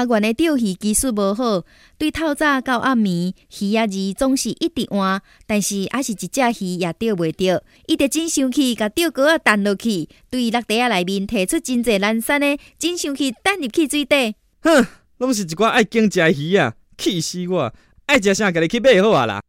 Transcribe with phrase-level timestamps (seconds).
[0.00, 1.62] 阿元的钓鱼技术无好，
[1.98, 7.62] 对透早到暗暝，鱼啊儿总是一直换，但是还是一只鱼也钓袂着。
[7.86, 14.34] 伊得真生气，甲钓竿啊弹落去，对落地啊内面提出真济难山的，真生气弹入去水底。
[14.62, 14.86] 哼，
[15.18, 17.74] 拢是一寡爱惊食鱼啊，气死我！
[18.06, 19.42] 爱食啥，家己去买好啊啦。